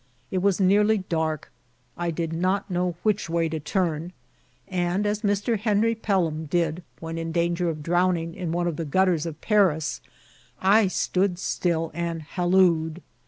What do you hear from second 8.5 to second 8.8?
one of